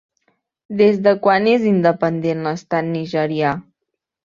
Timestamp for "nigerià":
2.97-3.55